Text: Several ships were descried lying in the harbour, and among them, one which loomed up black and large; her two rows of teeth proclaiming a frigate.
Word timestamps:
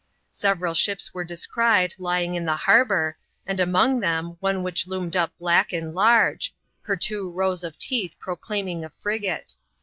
Several 0.31 0.73
ships 0.73 1.13
were 1.13 1.23
descried 1.23 1.93
lying 1.99 2.33
in 2.33 2.43
the 2.43 2.55
harbour, 2.55 3.19
and 3.45 3.59
among 3.59 3.99
them, 3.99 4.35
one 4.39 4.63
which 4.63 4.87
loomed 4.87 5.15
up 5.15 5.31
black 5.37 5.71
and 5.71 5.93
large; 5.93 6.55
her 6.81 6.95
two 6.97 7.29
rows 7.29 7.63
of 7.63 7.77
teeth 7.77 8.15
proclaiming 8.17 8.83
a 8.83 8.89
frigate. 8.89 9.53